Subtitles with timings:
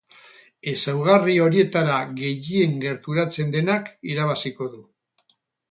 [0.71, 4.85] Ezaugarri horietara gehien gerturatzen denak irabaziko du.